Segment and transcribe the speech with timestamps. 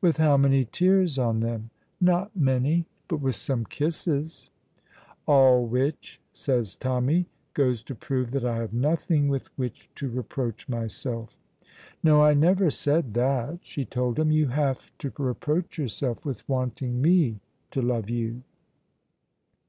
[0.00, 1.70] "With how many tears on them?"
[2.00, 2.86] "Not many.
[3.06, 4.50] But with some kisses."
[5.28, 10.68] "All which," says Tommy, "goes to prove that I have nothing with which to reproach
[10.68, 11.38] myself!"
[12.02, 14.32] "No, I never said that," she told him.
[14.32, 17.38] "You have to reproach yourself with wanting me
[17.70, 18.42] to love you."